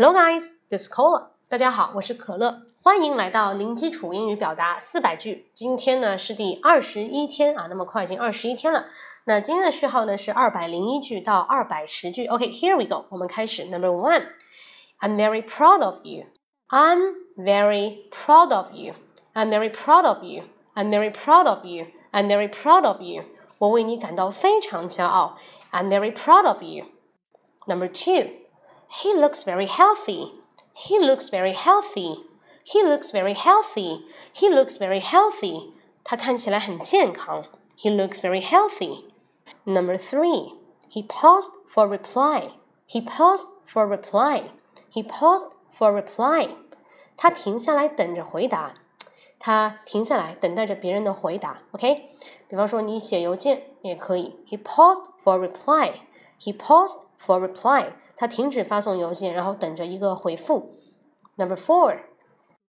[0.00, 1.26] Hello guys, this is Cola。
[1.46, 5.50] 大家好，我是可乐，欢迎来到零基础英语表达四百句。
[5.52, 8.86] 今天呢是第二十一天啊，那么快已经二十一天了。
[9.26, 12.26] 那今天的序号呢是二百零一句到二百十句。
[12.28, 13.64] OK，here we go，我们开始。
[13.66, 16.24] Number one，I'm very proud of you.
[16.70, 18.94] I'm very proud of you.
[19.34, 20.44] I'm very proud of you.
[20.72, 21.84] I'm very proud of you.
[22.10, 23.24] I'm very proud of you.
[23.58, 25.36] 我为你感到非常骄傲。
[25.72, 26.86] I'm very proud of you.
[27.66, 28.40] Number two.
[28.88, 30.32] He looks very healthy.
[30.74, 32.24] He looks very healthy.
[32.64, 34.04] He looks very healthy.
[34.34, 35.72] He looks very healthy.
[36.04, 37.44] 他看起来很健康。
[37.76, 39.04] He looks very healthy.
[39.64, 40.54] Number three.
[40.90, 42.50] He paused for reply.
[42.88, 44.50] He paused for reply.
[44.92, 46.50] He paused for reply.
[47.16, 48.74] 他停下来等着回答。
[49.38, 51.62] 他停下来等待着别人的回答。
[51.72, 52.10] OK，
[52.48, 54.36] 比方说你写邮件也可以。
[54.46, 55.92] He paused for reply.
[56.38, 57.92] He paused for reply.
[58.16, 60.78] 他停止发送邮件，然后等着一个回复。
[61.36, 62.00] Number four,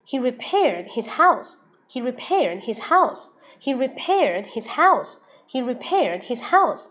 [0.05, 1.55] he repaired his house.
[1.89, 3.29] He repaired his house.
[3.59, 5.17] He repaired his house.
[5.49, 6.89] He repaired his house.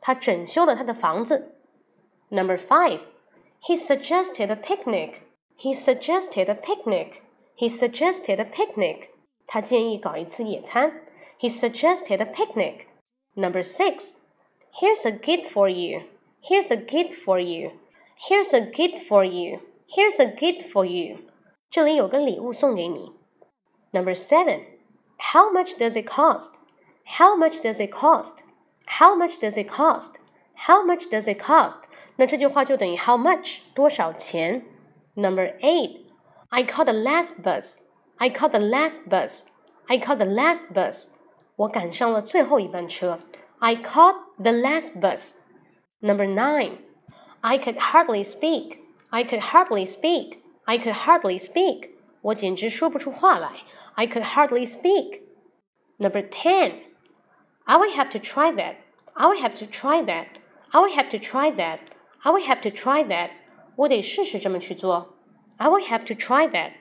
[0.00, 1.54] 他整修了他的房子。
[2.28, 3.00] Number five,
[3.62, 5.20] he suggested a picnic.
[5.56, 7.22] He suggested a picnic.
[7.56, 9.10] He suggested a picnic.
[9.46, 11.00] 他建议搞一次野餐。
[11.38, 12.86] He suggested a picnic.
[13.34, 14.16] Number six,
[14.72, 16.02] here's a gift for you.
[16.42, 17.72] Here's a gift for you.
[18.28, 19.60] Here's a gift for you.
[19.86, 21.18] Here's a gift for you.
[21.70, 23.12] 这里有个礼物送给你。
[23.92, 24.62] Number seven.
[25.32, 26.52] How much does it cost?
[27.18, 28.42] How much does it cost?
[28.86, 30.14] How much does it cost?
[30.66, 31.82] How much does it cost?
[32.16, 34.64] 那这句话就等于 how much 多少钱。
[35.14, 36.04] Number eight.
[36.48, 37.78] I caught the last bus.
[38.16, 39.44] I caught the last bus.
[39.86, 41.08] I caught the last bus.
[41.56, 43.20] 我赶上了最后一班车。
[43.58, 45.34] I caught the last bus.
[46.00, 46.78] Number nine,
[47.42, 48.80] I could hardly speak.
[49.10, 50.42] I could hardly speak.
[50.66, 51.90] I could hardly speak.
[52.22, 53.50] 我简直说不出话来。
[53.94, 55.20] I could hardly speak.
[55.98, 56.72] Number ten,
[57.64, 58.76] I will have to try that.
[59.14, 60.26] I will have to try that.
[60.70, 61.78] I will have to try that.
[62.22, 63.30] I will have to try that.
[63.76, 65.16] 我得试试这么去做。
[65.56, 66.72] I will have to try that.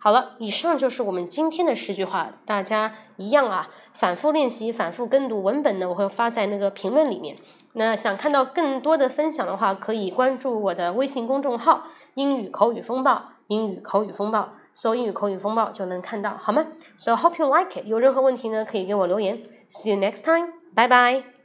[0.00, 7.36] 好了，以上就是我们今天的十句话，大家一样啊，反复练习，反复跟读文本呢，我会发在那个评论里面。
[7.72, 16.64] 那想看到更多的分享的话，可以关注我的微信公众号“英语口语风暴”，英语口语风暴，搜“英语口语风暴”就能看到，好吗
[16.96, 17.84] ？So hope you like it。
[17.84, 19.42] 有任何问题呢，可以给我留言。
[19.68, 20.52] See you next time.
[20.74, 21.37] Bye bye.